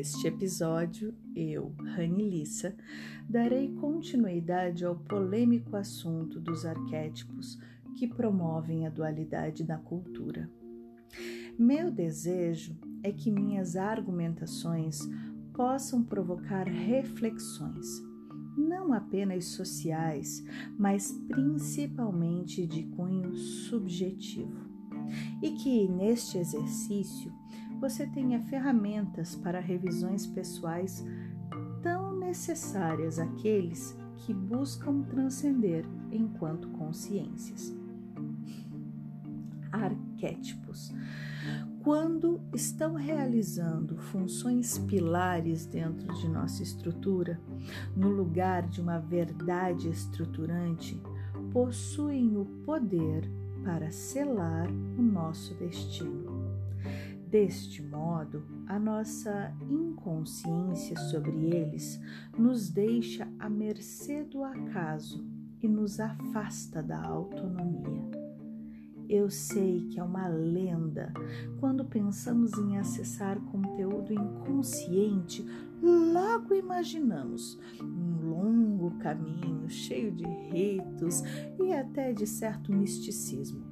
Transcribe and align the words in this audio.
Neste 0.00 0.28
episódio, 0.28 1.14
eu, 1.36 1.74
Rani 1.94 2.30
Lissa, 2.30 2.74
darei 3.28 3.70
continuidade 3.74 4.82
ao 4.82 4.96
polêmico 4.96 5.76
assunto 5.76 6.40
dos 6.40 6.64
arquétipos 6.64 7.58
que 7.98 8.08
promovem 8.08 8.86
a 8.86 8.88
dualidade 8.88 9.62
na 9.62 9.76
cultura. 9.76 10.50
Meu 11.58 11.90
desejo 11.90 12.74
é 13.02 13.12
que 13.12 13.30
minhas 13.30 13.76
argumentações 13.76 15.00
possam 15.52 16.02
provocar 16.02 16.66
reflexões, 16.66 18.02
não 18.56 18.94
apenas 18.94 19.44
sociais, 19.48 20.42
mas 20.78 21.12
principalmente 21.28 22.66
de 22.66 22.84
cunho 22.84 23.36
subjetivo. 23.36 24.66
E 25.42 25.50
que 25.50 25.86
neste 25.88 26.38
exercício 26.38 27.30
você 27.80 28.06
tenha 28.06 28.40
ferramentas 28.42 29.34
para 29.34 29.58
revisões 29.58 30.26
pessoais 30.26 31.04
tão 31.82 32.18
necessárias 32.18 33.18
àqueles 33.18 33.96
que 34.18 34.34
buscam 34.34 35.02
transcender 35.02 35.86
enquanto 36.12 36.68
consciências. 36.68 37.74
Arquétipos 39.72 40.92
quando 41.82 42.42
estão 42.54 42.94
realizando 42.94 43.96
funções 43.96 44.76
pilares 44.78 45.64
dentro 45.64 46.12
de 46.14 46.28
nossa 46.28 46.62
estrutura, 46.62 47.40
no 47.96 48.10
lugar 48.10 48.68
de 48.68 48.82
uma 48.82 48.98
verdade 48.98 49.88
estruturante, 49.88 51.00
possuem 51.50 52.36
o 52.36 52.44
poder 52.66 53.30
para 53.64 53.90
selar 53.90 54.68
o 54.70 55.02
nosso 55.02 55.54
destino. 55.54 56.29
Deste 57.30 57.80
modo, 57.80 58.42
a 58.66 58.76
nossa 58.76 59.54
inconsciência 59.70 60.96
sobre 60.96 61.54
eles 61.54 62.00
nos 62.36 62.68
deixa 62.68 63.28
à 63.38 63.48
mercê 63.48 64.24
do 64.24 64.42
acaso 64.42 65.24
e 65.62 65.68
nos 65.68 66.00
afasta 66.00 66.82
da 66.82 67.00
autonomia. 67.00 68.10
Eu 69.08 69.30
sei 69.30 69.86
que 69.88 70.00
é 70.00 70.02
uma 70.02 70.26
lenda 70.26 71.12
quando 71.60 71.84
pensamos 71.84 72.52
em 72.58 72.78
acessar 72.78 73.38
conteúdo 73.42 74.12
inconsciente, 74.12 75.46
logo 75.80 76.52
imaginamos 76.52 77.60
um 77.80 78.28
longo 78.28 78.98
caminho 78.98 79.68
cheio 79.68 80.10
de 80.10 80.24
ritos 80.24 81.22
e 81.60 81.72
até 81.72 82.12
de 82.12 82.26
certo 82.26 82.72
misticismo. 82.72 83.64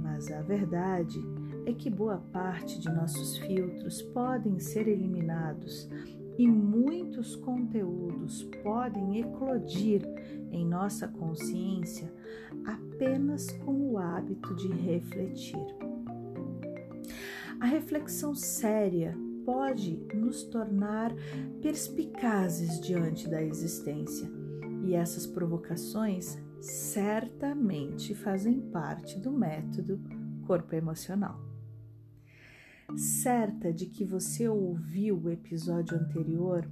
Mas 0.00 0.30
a 0.30 0.42
verdade 0.42 1.20
é 1.68 1.74
que 1.74 1.90
boa 1.90 2.16
parte 2.32 2.80
de 2.80 2.88
nossos 2.90 3.36
filtros 3.36 4.00
podem 4.00 4.58
ser 4.58 4.88
eliminados 4.88 5.86
e 6.38 6.48
muitos 6.48 7.36
conteúdos 7.36 8.42
podem 8.62 9.20
eclodir 9.20 10.02
em 10.50 10.64
nossa 10.64 11.06
consciência 11.06 12.10
apenas 12.64 13.50
com 13.50 13.92
o 13.92 13.98
hábito 13.98 14.54
de 14.54 14.68
refletir. 14.68 15.66
A 17.60 17.66
reflexão 17.66 18.34
séria 18.34 19.14
pode 19.44 19.96
nos 20.14 20.44
tornar 20.44 21.14
perspicazes 21.60 22.80
diante 22.80 23.28
da 23.28 23.42
existência, 23.42 24.30
e 24.84 24.94
essas 24.94 25.26
provocações 25.26 26.38
certamente 26.60 28.14
fazem 28.14 28.58
parte 28.58 29.18
do 29.18 29.30
método 29.30 30.00
corpo 30.46 30.74
emocional. 30.74 31.47
Certa 32.96 33.72
de 33.72 33.86
que 33.86 34.04
você 34.04 34.48
ouviu 34.48 35.16
o 35.18 35.30
episódio 35.30 35.96
anterior, 35.96 36.68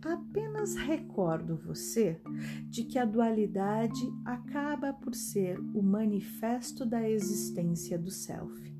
apenas 0.00 0.74
recordo 0.74 1.56
você 1.56 2.20
de 2.68 2.84
que 2.84 2.98
a 2.98 3.04
dualidade 3.04 4.00
acaba 4.24 4.92
por 4.92 5.14
ser 5.14 5.58
o 5.74 5.82
manifesto 5.82 6.86
da 6.86 7.08
existência 7.08 7.98
do 7.98 8.10
Self, 8.10 8.74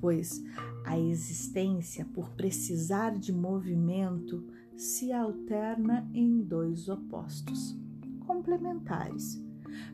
pois 0.00 0.42
a 0.84 0.98
existência, 0.98 2.04
por 2.06 2.30
precisar 2.30 3.18
de 3.18 3.32
movimento, 3.32 4.44
se 4.76 5.12
alterna 5.12 6.08
em 6.14 6.42
dois 6.42 6.88
opostos, 6.88 7.78
complementares, 8.26 9.38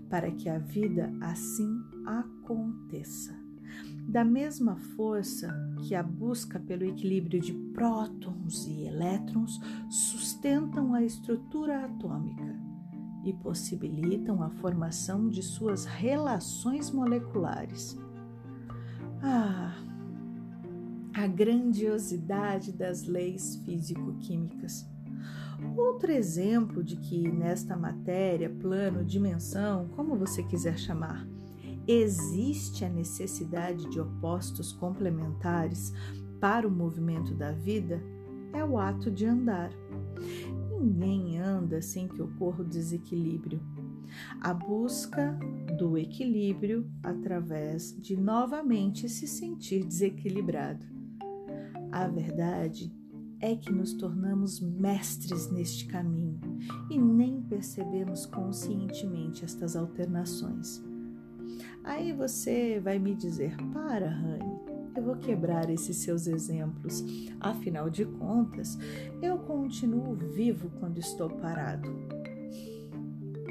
para 0.08 0.30
que 0.30 0.48
a 0.48 0.58
vida 0.58 1.12
assim 1.20 1.82
aconteça 2.06 3.45
da 4.06 4.24
mesma 4.24 4.76
força 4.76 5.52
que 5.82 5.94
a 5.94 6.02
busca 6.02 6.60
pelo 6.60 6.84
equilíbrio 6.84 7.40
de 7.40 7.52
prótons 7.52 8.66
e 8.66 8.84
elétrons 8.84 9.60
sustentam 9.90 10.94
a 10.94 11.02
estrutura 11.02 11.84
atômica 11.84 12.56
e 13.24 13.32
possibilitam 13.32 14.42
a 14.42 14.50
formação 14.50 15.28
de 15.28 15.42
suas 15.42 15.84
relações 15.84 16.90
moleculares. 16.92 17.98
Ah, 19.20 19.74
a 21.12 21.26
grandiosidade 21.26 22.72
das 22.72 23.04
leis 23.04 23.56
físico-químicas. 23.64 24.88
Outro 25.76 26.12
exemplo 26.12 26.84
de 26.84 26.96
que 26.96 27.28
nesta 27.28 27.76
matéria, 27.76 28.48
plano, 28.48 29.04
dimensão, 29.04 29.88
como 29.96 30.14
você 30.14 30.42
quiser 30.42 30.78
chamar, 30.78 31.26
existe 31.86 32.84
a 32.84 32.88
necessidade 32.88 33.88
de 33.88 34.00
opostos 34.00 34.72
complementares 34.72 35.92
para 36.40 36.66
o 36.66 36.70
movimento 36.70 37.34
da 37.34 37.52
vida 37.52 38.02
é 38.52 38.64
o 38.64 38.78
ato 38.78 39.10
de 39.10 39.26
andar. 39.26 39.70
Ninguém 40.80 41.38
anda 41.38 41.80
sem 41.80 42.08
que 42.08 42.20
ocorra 42.20 42.62
o 42.62 42.68
desequilíbrio. 42.68 43.60
A 44.40 44.54
busca 44.54 45.38
do 45.78 45.98
equilíbrio 45.98 46.90
através 47.02 47.94
de 48.00 48.16
novamente 48.16 49.08
se 49.08 49.26
sentir 49.26 49.84
desequilibrado. 49.84 50.86
A 51.90 52.06
verdade 52.08 52.92
é 53.40 53.54
que 53.54 53.72
nos 53.72 53.92
tornamos 53.94 54.60
mestres 54.60 55.50
neste 55.50 55.86
caminho 55.86 56.40
e 56.90 56.98
nem 56.98 57.42
percebemos 57.42 58.24
conscientemente 58.26 59.44
estas 59.44 59.76
alternações. 59.76 60.82
Aí 61.86 62.12
você 62.12 62.80
vai 62.80 62.98
me 62.98 63.14
dizer: 63.14 63.56
para, 63.72 64.08
Rani, 64.08 64.60
eu 64.96 65.02
vou 65.04 65.16
quebrar 65.16 65.70
esses 65.70 65.98
seus 65.98 66.26
exemplos. 66.26 67.02
Afinal 67.38 67.88
de 67.88 68.04
contas, 68.04 68.76
eu 69.22 69.38
continuo 69.38 70.16
vivo 70.16 70.68
quando 70.80 70.98
estou 70.98 71.30
parado. 71.30 71.88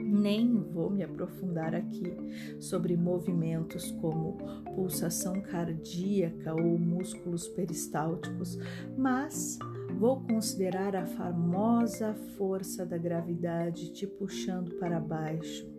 Nem 0.03 0.61
vou 0.61 0.89
me 0.89 1.01
aprofundar 1.01 1.73
aqui 1.73 2.13
sobre 2.59 2.97
movimentos 2.97 3.89
como 4.01 4.37
pulsação 4.75 5.41
cardíaca 5.41 6.53
ou 6.53 6.77
músculos 6.77 7.47
peristálticos, 7.47 8.57
mas 8.97 9.57
vou 9.97 10.21
considerar 10.21 10.95
a 10.95 11.05
famosa 11.05 12.13
força 12.37 12.85
da 12.85 12.97
gravidade 12.97 13.93
te 13.93 14.05
puxando 14.05 14.75
para 14.75 14.99
baixo 14.99 15.74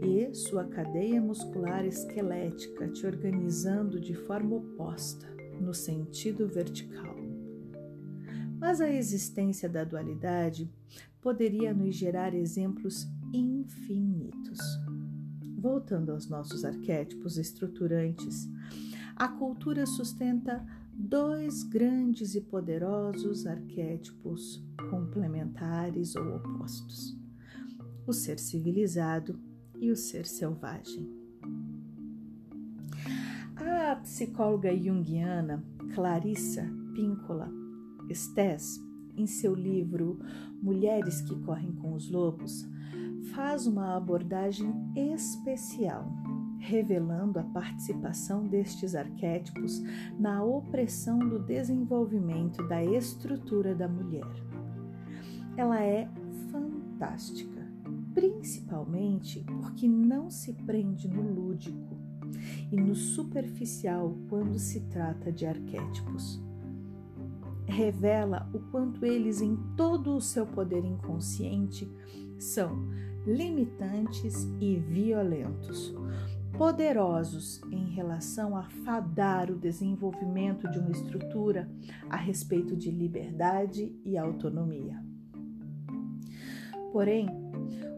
e 0.00 0.34
sua 0.34 0.64
cadeia 0.64 1.20
muscular 1.20 1.84
esquelética 1.84 2.88
te 2.88 3.06
organizando 3.06 4.00
de 4.00 4.14
forma 4.14 4.56
oposta, 4.56 5.26
no 5.60 5.74
sentido 5.74 6.46
vertical. 6.46 7.16
Mas 8.58 8.80
a 8.80 8.88
existência 8.88 9.68
da 9.68 9.84
dualidade 9.84 10.70
poderia 11.20 11.72
nos 11.74 11.94
gerar 11.94 12.34
exemplos 12.34 13.06
infinitos. 13.32 14.58
Voltando 15.56 16.12
aos 16.12 16.28
nossos 16.28 16.64
arquétipos 16.64 17.36
estruturantes, 17.36 18.48
a 19.16 19.28
cultura 19.28 19.84
sustenta 19.86 20.64
dois 20.94 21.62
grandes 21.64 22.34
e 22.34 22.40
poderosos 22.40 23.46
arquétipos 23.46 24.64
complementares 24.90 26.14
ou 26.16 26.36
opostos: 26.36 27.16
o 28.06 28.12
ser 28.12 28.38
civilizado 28.38 29.38
e 29.80 29.90
o 29.90 29.96
ser 29.96 30.26
selvagem. 30.26 31.08
A 33.56 33.96
psicóloga 33.96 34.76
junguiana 34.76 35.64
Clarissa 35.94 36.64
Píncola 36.94 37.50
Estés, 38.08 38.80
em 39.16 39.26
seu 39.26 39.54
livro 39.54 40.18
Mulheres 40.62 41.20
que 41.20 41.34
Correm 41.40 41.72
com 41.72 41.94
os 41.94 42.10
Lobos, 42.10 42.66
faz 43.34 43.66
uma 43.66 43.96
abordagem 43.96 44.72
especial, 44.96 46.10
revelando 46.58 47.38
a 47.38 47.44
participação 47.44 48.46
destes 48.46 48.94
arquétipos 48.94 49.82
na 50.18 50.42
opressão 50.42 51.18
do 51.18 51.38
desenvolvimento 51.40 52.66
da 52.68 52.82
estrutura 52.82 53.74
da 53.74 53.88
mulher. 53.88 54.26
Ela 55.56 55.82
é 55.82 56.08
fantástica 56.50 57.57
principalmente 58.18 59.44
porque 59.44 59.86
não 59.86 60.28
se 60.28 60.52
prende 60.52 61.06
no 61.06 61.22
lúdico 61.22 61.96
e 62.72 62.74
no 62.74 62.92
superficial 62.96 64.12
quando 64.28 64.58
se 64.58 64.80
trata 64.88 65.30
de 65.30 65.46
arquétipos. 65.46 66.42
revela 67.64 68.50
o 68.52 68.58
quanto 68.70 69.04
eles, 69.04 69.40
em 69.40 69.54
todo 69.76 70.16
o 70.16 70.20
seu 70.20 70.46
poder 70.46 70.84
inconsciente, 70.84 71.88
são 72.38 72.88
limitantes 73.24 74.48
e 74.58 74.76
violentos, 74.76 75.94
poderosos 76.56 77.60
em 77.70 77.90
relação 77.90 78.56
a 78.56 78.64
fadar 78.64 79.50
o 79.50 79.58
desenvolvimento 79.58 80.68
de 80.70 80.78
uma 80.78 80.90
estrutura 80.90 81.70
a 82.08 82.16
respeito 82.16 82.74
de 82.74 82.90
liberdade 82.90 83.94
e 84.02 84.16
autonomia. 84.16 85.00
Porém, 86.90 87.28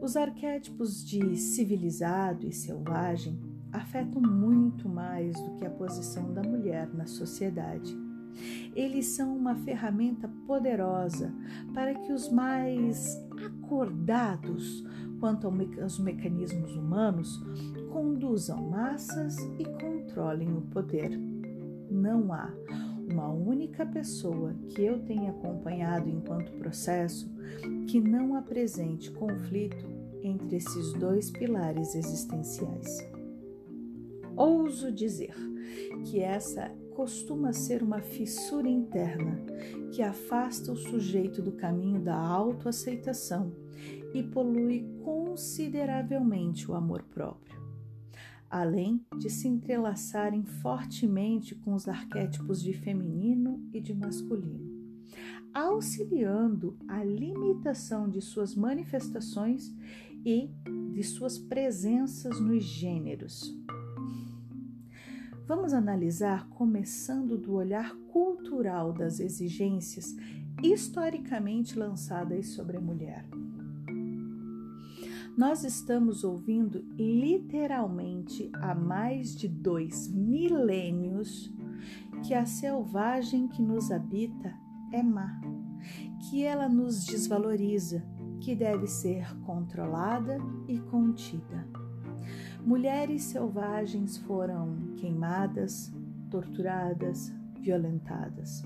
os 0.01 0.17
arquétipos 0.17 1.05
de 1.05 1.37
civilizado 1.37 2.47
e 2.47 2.53
selvagem 2.53 3.39
afetam 3.73 4.21
muito 4.21 4.89
mais 4.89 5.41
do 5.41 5.55
que 5.57 5.67
a 5.67 5.71
posição 5.71 6.33
da 6.33 6.43
mulher 6.43 6.89
na 6.95 7.07
sociedade. 7.07 7.97
Eles 8.75 9.07
são 9.07 9.37
uma 9.37 9.55
ferramenta 9.57 10.29
poderosa 10.47 11.33
para 11.75 11.95
que 11.95 12.13
os 12.13 12.31
mais 12.31 13.17
acordados 13.45 14.85
quanto 15.19 15.47
aos 15.81 15.99
mecanismos 15.99 16.75
humanos 16.75 17.43
conduzam 17.93 18.71
massas 18.71 19.37
e 19.59 19.65
controlem 19.65 20.57
o 20.57 20.63
poder. 20.63 21.11
Não 21.91 22.33
há 22.33 22.51
uma 23.11 23.29
única 23.29 23.85
pessoa 23.85 24.55
que 24.69 24.83
eu 24.83 25.01
tenha 25.01 25.31
acompanhado 25.31 26.09
enquanto 26.09 26.53
processo 26.53 27.31
que 27.89 28.01
não 28.01 28.37
apresente 28.37 29.11
conflito 29.11 29.87
entre 30.23 30.57
esses 30.57 30.93
dois 30.95 31.31
pilares 31.31 31.95
existenciais. 31.95 32.99
Ouso 34.37 34.93
dizer 34.93 35.35
que 36.05 36.21
essa 36.21 36.71
costuma 36.95 37.53
ser 37.53 37.83
uma 37.83 38.01
fissura 38.01 38.69
interna 38.69 39.39
que 39.93 40.03
afasta 40.03 40.73
o 40.73 40.77
sujeito 40.77 41.43
do 41.43 41.53
caminho 41.53 42.01
da 42.01 42.17
autoaceitação 42.17 43.53
e 44.13 44.23
polui 44.23 44.87
consideravelmente 45.03 46.71
o 46.71 46.75
amor 46.75 47.03
próprio 47.03 47.60
além 48.51 49.01
de 49.17 49.31
se 49.31 49.47
entrelaçarem 49.47 50.45
fortemente 50.45 51.55
com 51.55 51.73
os 51.73 51.87
arquétipos 51.87 52.61
de 52.61 52.73
feminino 52.73 53.65
e 53.73 53.81
de 53.81 53.95
masculino, 53.95 54.69
auxiliando 55.55 56.77
a 56.89 57.05
limitação 57.05 58.09
de 58.09 58.21
suas 58.21 58.57
manifestações 58.57 59.73
e 60.27 60.51
de 60.93 61.03
suas 61.05 61.39
presenças 61.39 62.41
nos 62.41 62.65
gêneros. 62.65 63.57
Vamos 65.47 65.73
analisar 65.73 66.49
começando 66.49 67.39
do 67.39 67.55
olhar 67.55 67.95
cultural 68.13 68.93
das 68.93 69.21
exigências 69.21 70.15
historicamente 70.63 71.79
lançadas 71.79 72.49
sobre 72.49 72.77
a 72.77 72.81
mulher. 72.81 73.25
Nós 75.41 75.65
estamos 75.65 76.23
ouvindo 76.23 76.85
literalmente 76.99 78.53
há 78.57 78.75
mais 78.75 79.35
de 79.35 79.49
dois 79.49 80.07
milênios 80.07 81.51
que 82.23 82.35
a 82.35 82.45
selvagem 82.45 83.49
que 83.49 83.63
nos 83.63 83.91
habita 83.91 84.55
é 84.93 85.03
má, 85.03 85.41
que 86.29 86.45
ela 86.45 86.69
nos 86.69 87.07
desvaloriza, 87.07 88.05
que 88.39 88.55
deve 88.55 88.87
ser 88.87 89.35
controlada 89.47 90.37
e 90.69 90.79
contida. 90.79 91.67
Mulheres 92.63 93.23
selvagens 93.23 94.19
foram 94.19 94.95
queimadas, 94.99 95.91
torturadas, 96.31 97.33
violentadas, 97.59 98.63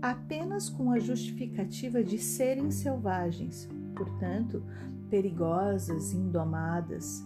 apenas 0.00 0.70
com 0.70 0.92
a 0.92 1.00
justificativa 1.00 2.04
de 2.04 2.16
serem 2.16 2.70
selvagens, 2.70 3.68
portanto, 3.96 4.62
perigosas, 5.08 6.12
indomadas 6.12 7.24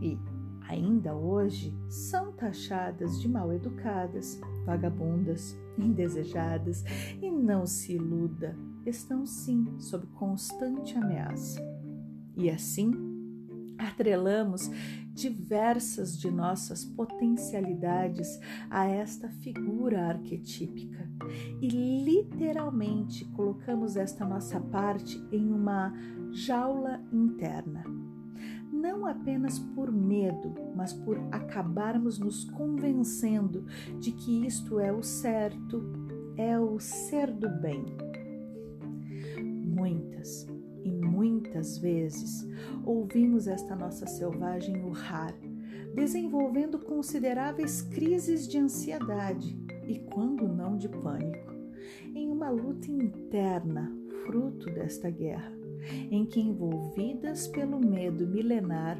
e, 0.00 0.18
ainda 0.68 1.14
hoje, 1.14 1.76
são 1.88 2.32
taxadas 2.32 3.20
de 3.20 3.28
mal 3.28 3.52
educadas, 3.52 4.40
vagabundas, 4.64 5.56
indesejadas 5.78 6.84
e 7.20 7.30
não 7.30 7.66
se 7.66 7.94
iluda, 7.94 8.56
estão 8.86 9.26
sim 9.26 9.78
sob 9.78 10.06
constante 10.08 10.96
ameaça. 10.96 11.60
E 12.36 12.50
assim, 12.50 13.03
atrelamos 13.84 14.70
diversas 15.14 16.18
de 16.18 16.30
nossas 16.30 16.84
potencialidades 16.84 18.40
a 18.68 18.86
esta 18.86 19.28
figura 19.28 20.08
arquetípica 20.08 21.08
e 21.60 21.68
literalmente 21.68 23.24
colocamos 23.26 23.96
esta 23.96 24.24
nossa 24.24 24.60
parte 24.60 25.22
em 25.30 25.52
uma 25.52 25.94
jaula 26.32 27.00
interna. 27.12 27.84
Não 28.72 29.06
apenas 29.06 29.58
por 29.58 29.90
medo, 29.92 30.52
mas 30.74 30.92
por 30.92 31.16
acabarmos 31.30 32.18
nos 32.18 32.44
convencendo 32.44 33.64
de 34.00 34.10
que 34.10 34.44
isto 34.44 34.80
é 34.80 34.92
o 34.92 35.02
certo, 35.02 35.82
é 36.36 36.58
o 36.58 36.78
ser 36.80 37.30
do 37.30 37.48
bem. 37.48 37.84
Muitas 39.64 40.53
e 40.84 40.92
muitas 40.92 41.78
vezes 41.78 42.46
ouvimos 42.84 43.48
esta 43.48 43.74
nossa 43.74 44.06
selvagem 44.06 44.84
urrar, 44.84 45.34
desenvolvendo 45.94 46.78
consideráveis 46.78 47.82
crises 47.82 48.46
de 48.46 48.58
ansiedade 48.58 49.58
e, 49.88 49.98
quando 49.98 50.46
não, 50.46 50.76
de 50.76 50.88
pânico, 50.88 51.52
em 52.14 52.30
uma 52.30 52.50
luta 52.50 52.90
interna 52.90 53.90
fruto 54.24 54.66
desta 54.66 55.10
guerra 55.10 55.52
em 56.10 56.24
que, 56.24 56.40
envolvidas 56.40 57.46
pelo 57.48 57.78
medo 57.78 58.26
milenar, 58.26 58.98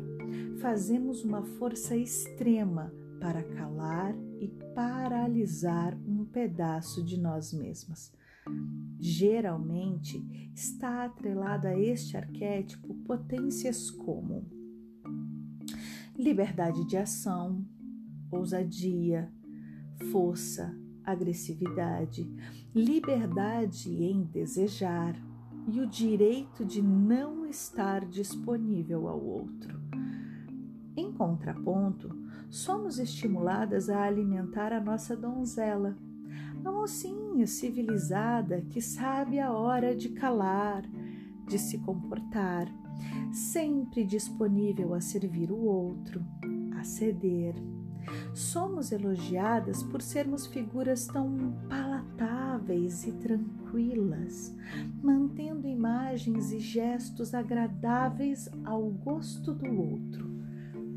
fazemos 0.61 1.25
uma 1.25 1.43
força 1.43 1.97
extrema 1.97 2.93
para 3.21 3.43
calar 3.43 4.15
e 4.39 4.49
paralisar 4.75 5.97
um 6.07 6.25
pedaço 6.25 7.03
de 7.03 7.19
nós 7.19 7.53
mesmas. 7.53 8.13
Geralmente 9.07 10.51
está 10.55 11.05
atrelada 11.05 11.69
a 11.69 11.79
este 11.79 12.17
arquétipo 12.17 12.95
potências 13.05 13.91
como 13.91 14.47
liberdade 16.17 16.87
de 16.87 16.97
ação, 16.97 17.63
ousadia, 18.31 19.31
força, 20.11 20.75
agressividade, 21.05 22.27
liberdade 22.75 23.93
em 23.93 24.25
desejar, 24.25 25.15
e 25.69 25.83
o 25.83 25.87
direito 25.87 26.65
de 26.65 26.81
não 26.81 27.45
estar 27.45 28.07
disponível 28.07 29.07
ao 29.07 29.23
outro. 29.23 29.79
Em 30.97 31.13
contraponto, 31.13 32.09
somos 32.49 32.99
estimuladas 32.99 33.91
a 33.91 34.03
alimentar 34.03 34.73
a 34.73 34.81
nossa 34.81 35.15
donzela, 35.15 35.95
a 36.65 36.73
mocinha 36.73 37.24
civilizada 37.47 38.63
que 38.71 38.81
sabe 38.81 39.41
a 39.41 39.53
hora 39.53 39.95
de 39.95 40.11
calar, 40.11 40.85
de 41.49 41.59
se 41.59 41.79
comportar, 41.79 42.69
sempre 43.33 44.05
disponível 44.05 44.95
a 44.95 45.01
servir 45.01 45.51
o 45.51 45.59
outro, 45.59 46.25
a 46.79 46.85
ceder. 46.85 47.55
Somos 48.35 48.93
elogiadas 48.93 49.83
por 49.83 50.03
sermos 50.03 50.47
figuras 50.47 51.07
tão 51.07 51.55
palatáveis 51.69 53.07
e 53.07 53.13
tranquilas, 53.13 54.55
mantendo 55.03 55.67
imagens 55.67 56.53
e 56.53 56.59
gestos 56.59 57.35
agradáveis 57.35 58.49
ao 58.65 58.83
gosto 58.91 59.55
do 59.55 59.81
outro, 59.81 60.34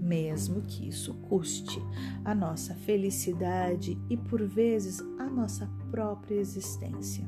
mesmo 0.08 0.62
que 0.62 0.88
isso 0.88 1.14
custe 1.14 1.82
a 2.24 2.34
nossa 2.34 2.74
felicidade 2.74 3.98
e, 4.10 4.16
por 4.16 4.42
vezes, 4.44 5.02
a 5.20 5.26
nossa 5.26 5.70
própria 5.92 6.36
existência. 6.36 7.28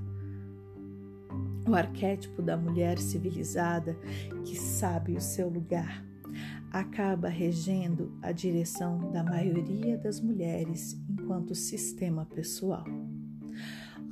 O 1.68 1.76
arquétipo 1.76 2.42
da 2.42 2.58
mulher 2.58 2.98
civilizada 2.98 3.96
que 4.44 4.58
sabe 4.58 5.14
o 5.14 5.22
seu 5.22 5.50
lugar 5.50 6.04
acaba 6.72 7.28
regendo 7.28 8.18
a 8.22 8.32
direção 8.32 9.12
da 9.12 9.24
maioria 9.24 9.98
das 9.98 10.22
mulheres 10.22 11.00
enquanto 11.10 11.54
sistema 11.54 12.26
pessoal. 12.26 12.86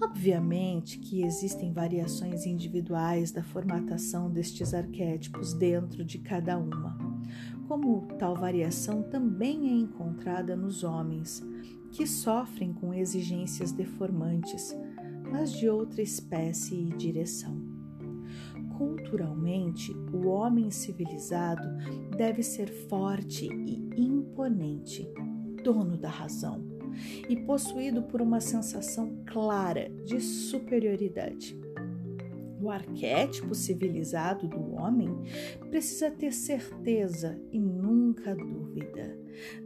Obviamente 0.02 1.00
que 1.00 1.24
existem 1.24 1.74
variações 1.74 2.46
individuais 2.46 3.32
da 3.32 3.42
formatação 3.42 4.30
destes 4.30 4.74
arquétipos 4.74 5.54
dentro 5.54 6.06
de 6.06 6.20
cada 6.20 6.58
uma, 6.58 6.96
como 7.68 8.08
tal 8.18 8.36
variação 8.36 9.04
também 9.04 9.68
é 9.68 9.74
encontrada 9.74 10.56
nos 10.56 10.84
homens, 10.84 11.46
que 11.92 12.08
sofrem 12.08 12.74
com 12.74 12.94
exigências 12.94 13.72
deformantes, 13.72 14.76
mas 15.32 15.52
de 15.52 15.70
outra 15.70 16.02
espécie 16.02 16.76
e 16.76 16.96
direção. 16.96 17.62
Culturalmente, 18.78 19.92
o 20.14 20.28
homem 20.28 20.70
civilizado 20.72 21.68
deve 22.16 22.44
ser 22.44 22.70
forte 22.88 23.48
e 23.48 24.02
imponente, 24.02 25.10
dono 25.64 25.98
da 25.98 26.10
razão 26.10 26.78
e 27.28 27.36
possuído 27.36 28.04
por 28.04 28.22
uma 28.22 28.40
sensação 28.40 29.24
clara 29.26 29.90
de 30.06 30.20
superioridade. 30.20 31.60
O 32.60 32.72
arquétipo 32.72 33.54
civilizado 33.54 34.48
do 34.48 34.74
homem 34.74 35.10
precisa 35.70 36.10
ter 36.10 36.34
certeza 36.34 37.40
e 37.52 37.60
nunca 37.60 38.36
dúvida. 38.36 39.16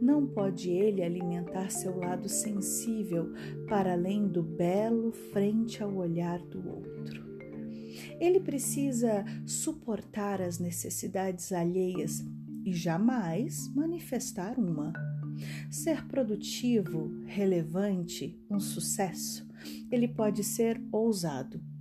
Não 0.00 0.26
pode 0.26 0.70
ele 0.70 1.02
alimentar 1.02 1.70
seu 1.70 1.96
lado 1.96 2.28
sensível 2.28 3.32
para 3.66 3.94
além 3.94 4.28
do 4.28 4.42
belo 4.42 5.10
frente 5.32 5.82
ao 5.82 5.94
olhar 5.94 6.38
do 6.40 6.68
outro. 6.68 7.22
Ele 8.20 8.40
precisa 8.40 9.24
suportar 9.46 10.42
as 10.42 10.58
necessidades 10.58 11.50
alheias 11.50 12.22
e 12.64 12.72
jamais 12.72 13.74
manifestar 13.74 14.58
uma. 14.58 14.92
Ser 15.70 16.06
produtivo, 16.06 17.10
relevante, 17.24 18.38
um 18.50 18.60
sucesso, 18.60 19.48
ele 19.90 20.06
pode 20.06 20.44
ser 20.44 20.80
ousado 20.92 21.71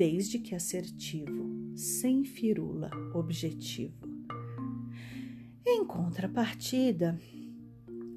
desde 0.00 0.38
que 0.38 0.54
assertivo, 0.54 1.76
sem 1.76 2.24
firula, 2.24 2.90
objetivo. 3.12 4.08
Em 5.62 5.84
contrapartida, 5.84 7.20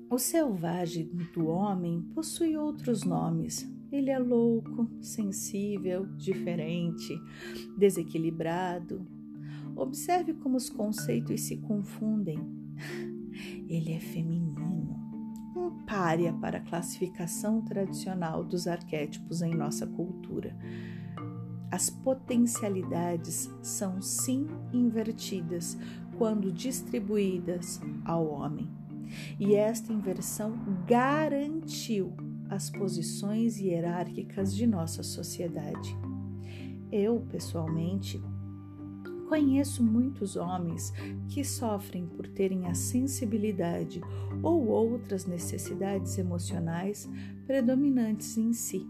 o 0.09 0.17
selvagem 0.17 1.11
do 1.33 1.47
homem 1.47 2.01
possui 2.15 2.55
outros 2.55 3.03
nomes. 3.03 3.69
Ele 3.91 4.09
é 4.09 4.17
louco, 4.17 4.89
sensível, 5.01 6.05
diferente, 6.15 7.19
desequilibrado. 7.77 9.05
Observe 9.75 10.35
como 10.35 10.55
os 10.55 10.69
conceitos 10.69 11.41
se 11.41 11.57
confundem. 11.57 12.39
Ele 13.67 13.91
é 13.91 13.99
feminino, 13.99 14.95
um 15.53 15.83
pária 15.85 16.31
para 16.31 16.59
a 16.59 16.63
classificação 16.63 17.61
tradicional 17.61 18.41
dos 18.41 18.67
arquétipos 18.67 19.41
em 19.41 19.53
nossa 19.53 19.85
cultura 19.85 20.57
as 21.73 21.89
potencialidades 21.89 23.49
são 23.59 23.99
sim 23.99 24.45
invertidas 24.71 25.75
quando 26.19 26.51
distribuídas 26.51 27.81
ao 28.05 28.27
homem. 28.27 28.69
E 29.39 29.55
esta 29.55 29.91
inversão 29.91 30.53
garantiu 30.85 32.13
as 32.47 32.69
posições 32.69 33.57
hierárquicas 33.57 34.55
de 34.55 34.67
nossa 34.67 35.01
sociedade. 35.01 35.97
Eu, 36.91 37.25
pessoalmente, 37.31 38.21
conheço 39.27 39.83
muitos 39.83 40.35
homens 40.35 40.93
que 41.27 41.43
sofrem 41.43 42.05
por 42.05 42.27
terem 42.27 42.67
a 42.67 42.75
sensibilidade 42.75 43.99
ou 44.43 44.67
outras 44.67 45.25
necessidades 45.25 46.19
emocionais 46.19 47.09
predominantes 47.47 48.37
em 48.37 48.53
si 48.53 48.87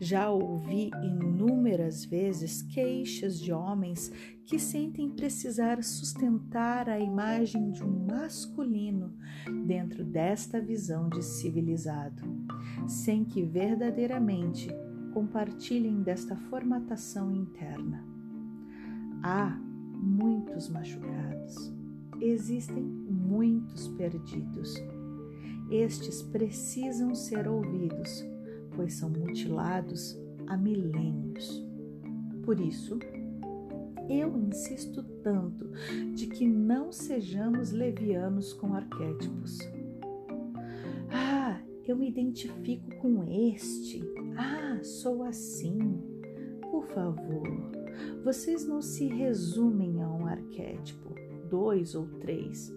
já 0.00 0.30
ouvi 0.30 0.90
inúmeras 1.02 2.04
vezes 2.04 2.62
queixas 2.62 3.38
de 3.40 3.52
homens 3.52 4.12
que 4.46 4.58
sentem 4.58 5.08
precisar 5.08 5.82
sustentar 5.82 6.88
a 6.88 7.00
imagem 7.00 7.70
de 7.70 7.82
um 7.82 8.06
masculino 8.06 9.14
dentro 9.66 10.04
desta 10.04 10.60
visão 10.60 11.08
de 11.08 11.22
civilizado, 11.22 12.22
sem 12.86 13.24
que 13.24 13.42
verdadeiramente 13.42 14.68
compartilhem 15.12 16.02
desta 16.02 16.36
formatação 16.36 17.32
interna. 17.32 18.04
Há 19.22 19.58
muitos 19.94 20.68
machucados, 20.68 21.72
existem 22.20 22.82
muitos 22.82 23.88
perdidos. 23.88 24.74
Estes 25.70 26.20
precisam 26.22 27.14
ser 27.14 27.48
ouvidos 27.48 28.22
pois 28.74 28.94
são 28.94 29.10
mutilados 29.10 30.18
há 30.46 30.56
milênios. 30.56 31.64
Por 32.44 32.60
isso, 32.60 32.98
eu 34.08 34.36
insisto 34.38 35.02
tanto 35.22 35.70
de 36.14 36.26
que 36.26 36.46
não 36.46 36.92
sejamos 36.92 37.72
levianos 37.72 38.52
com 38.52 38.74
arquétipos. 38.74 39.58
Ah, 41.10 41.60
eu 41.86 41.96
me 41.96 42.08
identifico 42.08 42.94
com 42.96 43.24
este. 43.52 44.02
Ah, 44.36 44.78
sou 44.82 45.22
assim. 45.22 45.78
Por 46.70 46.86
favor, 46.88 47.48
vocês 48.22 48.66
não 48.66 48.82
se 48.82 49.06
resumem 49.06 50.02
a 50.02 50.08
um 50.08 50.26
arquétipo, 50.26 51.14
dois 51.48 51.94
ou 51.94 52.06
três. 52.20 52.74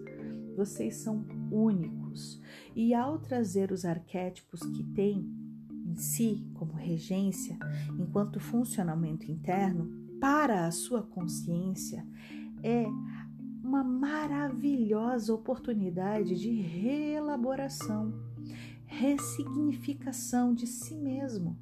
Vocês 0.56 0.96
são 0.96 1.24
únicos. 1.50 2.40
E 2.74 2.94
ao 2.94 3.18
trazer 3.18 3.70
os 3.70 3.84
arquétipos 3.84 4.60
que 4.60 4.82
têm 4.82 5.37
si, 6.02 6.46
como 6.54 6.72
regência, 6.72 7.58
enquanto 7.98 8.40
funcionamento 8.40 9.30
interno, 9.30 9.90
para 10.20 10.66
a 10.66 10.70
sua 10.70 11.02
consciência, 11.02 12.06
é 12.62 12.86
uma 13.62 13.84
maravilhosa 13.84 15.32
oportunidade 15.32 16.34
de 16.36 16.50
reelaboração, 16.50 18.12
ressignificação 18.86 20.54
de 20.54 20.66
si 20.66 20.96
mesmo. 20.96 21.56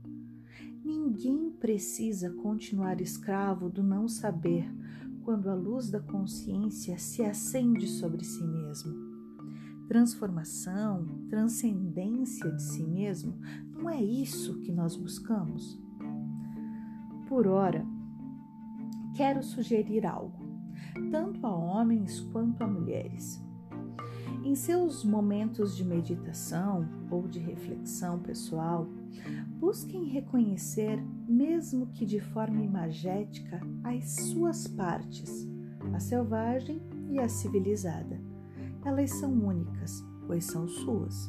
Ninguém 0.84 1.50
precisa 1.50 2.30
continuar 2.30 3.00
escravo 3.00 3.68
do 3.68 3.82
não 3.82 4.08
saber 4.08 4.72
quando 5.24 5.50
a 5.50 5.54
luz 5.54 5.90
da 5.90 6.00
consciência 6.00 6.96
se 6.98 7.22
acende 7.22 7.88
sobre 7.88 8.24
si 8.24 8.44
mesmo 8.44 9.06
transformação, 9.86 11.06
transcendência 11.28 12.50
de 12.50 12.62
si 12.62 12.82
mesmo, 12.82 13.38
não 13.76 13.90
é 13.90 14.02
isso 14.02 14.60
que 14.60 14.72
nós 14.72 14.96
buscamos? 14.96 15.80
Por 17.28 17.46
ora, 17.46 17.84
quero 19.14 19.42
sugerir 19.42 20.06
algo, 20.06 20.38
tanto 21.10 21.46
a 21.46 21.54
homens 21.54 22.20
quanto 22.32 22.62
a 22.62 22.66
mulheres. 22.66 23.42
Em 24.44 24.54
seus 24.54 25.04
momentos 25.04 25.76
de 25.76 25.84
meditação 25.84 26.88
ou 27.10 27.26
de 27.26 27.38
reflexão 27.38 28.18
pessoal, 28.18 28.86
busquem 29.58 30.04
reconhecer, 30.04 31.02
mesmo 31.28 31.88
que 31.88 32.06
de 32.06 32.20
forma 32.20 32.62
imagética, 32.62 33.60
as 33.82 34.10
suas 34.10 34.68
partes, 34.68 35.48
a 35.92 35.98
selvagem 35.98 36.80
e 37.08 37.18
a 37.18 37.28
civilizada 37.28 38.20
elas 38.86 39.10
são 39.10 39.32
únicas, 39.32 40.04
pois 40.28 40.44
são 40.44 40.68
suas. 40.68 41.28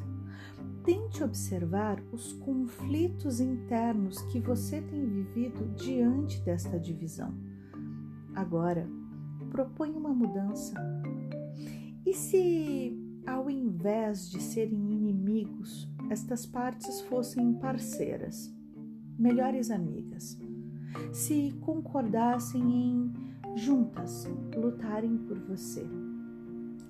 Tente 0.88 1.22
observar 1.22 2.02
os 2.14 2.32
conflitos 2.32 3.42
internos 3.42 4.22
que 4.32 4.40
você 4.40 4.80
tem 4.80 5.06
vivido 5.06 5.68
diante 5.76 6.40
desta 6.44 6.80
divisão. 6.80 7.34
Agora, 8.34 8.88
propõe 9.52 9.92
uma 9.92 10.14
mudança. 10.14 10.74
E 12.06 12.14
se, 12.14 12.98
ao 13.26 13.50
invés 13.50 14.30
de 14.30 14.42
serem 14.42 14.94
inimigos, 14.94 15.90
estas 16.10 16.46
partes 16.46 17.02
fossem 17.02 17.56
parceiras, 17.56 18.50
melhores 19.20 19.70
amigas? 19.70 20.40
Se 21.12 21.52
concordassem 21.60 22.64
em, 22.64 23.14
juntas, 23.58 24.26
lutarem 24.56 25.18
por 25.18 25.38
você? 25.38 25.86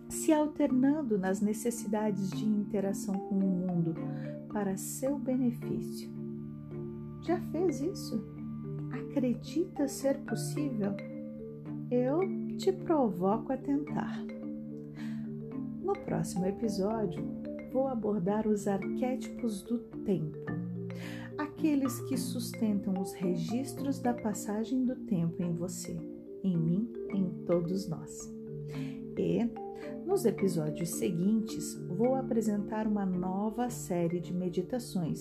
Se 0.09 0.31
alternando 0.31 1.17
nas 1.17 1.41
necessidades 1.41 2.29
de 2.31 2.45
interação 2.45 3.15
com 3.15 3.35
o 3.35 3.41
mundo 3.41 3.95
para 4.51 4.77
seu 4.77 5.17
benefício. 5.17 6.09
Já 7.21 7.39
fez 7.51 7.81
isso? 7.81 8.23
Acredita 8.91 9.87
ser 9.87 10.17
possível? 10.19 10.95
Eu 11.91 12.21
te 12.57 12.71
provoco 12.71 13.51
a 13.51 13.57
tentar. 13.57 14.23
No 15.81 15.93
próximo 15.93 16.45
episódio, 16.45 17.23
vou 17.71 17.87
abordar 17.87 18.47
os 18.47 18.67
arquétipos 18.67 19.61
do 19.63 19.79
tempo, 20.05 20.37
aqueles 21.37 21.99
que 22.01 22.17
sustentam 22.17 22.99
os 22.99 23.13
registros 23.13 23.99
da 23.99 24.13
passagem 24.13 24.85
do 24.85 24.95
tempo 24.95 25.41
em 25.43 25.53
você, 25.53 25.97
em 26.43 26.57
mim, 26.57 26.91
em 27.13 27.29
todos 27.45 27.87
nós. 27.87 28.33
E 29.17 29.66
nos 30.07 30.23
episódios 30.23 30.91
seguintes, 30.91 31.75
vou 31.85 32.15
apresentar 32.15 32.87
uma 32.87 33.05
nova 33.05 33.69
série 33.69 34.21
de 34.21 34.33
meditações 34.33 35.19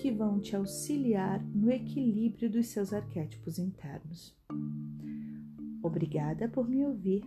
que 0.00 0.10
vão 0.10 0.40
te 0.40 0.56
auxiliar 0.56 1.40
no 1.54 1.70
equilíbrio 1.70 2.50
dos 2.50 2.66
seus 2.66 2.92
arquétipos 2.92 3.56
internos. 3.56 4.36
Obrigada 5.80 6.48
por 6.48 6.68
me 6.68 6.84
ouvir. 6.84 7.22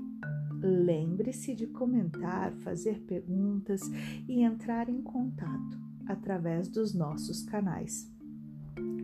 Lembre-se 0.62 1.56
de 1.56 1.68
comentar, 1.68 2.54
fazer 2.58 3.00
perguntas 3.04 3.82
e 4.28 4.42
entrar 4.44 4.90
em 4.90 5.02
contato 5.02 5.80
através 6.06 6.68
dos 6.68 6.94
nossos 6.94 7.44
canais. 7.44 8.12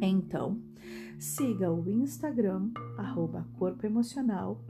Então, 0.01 0.59
siga 1.17 1.71
o 1.71 1.89
Instagram, 1.89 2.71
arroba 2.97 3.47
Corpo 3.57 3.85
Emocional, 3.85 4.63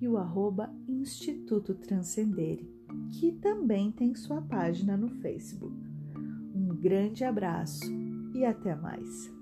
e 0.00 0.08
o 0.08 0.18
arroba 0.18 0.72
Instituto 0.88 1.74
Transcendere, 1.74 2.68
que 3.10 3.32
também 3.32 3.90
tem 3.92 4.14
sua 4.14 4.42
página 4.42 4.96
no 4.96 5.08
Facebook. 5.08 5.76
Um 6.54 6.68
Um 6.72 6.74
grande 6.74 7.24
abraço 7.24 7.84
e 8.34 8.44
até 8.44 8.74
mais. 8.74 9.32